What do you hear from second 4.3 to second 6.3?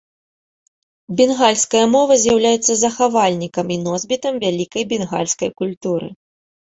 вялікай бенгальскай культуры.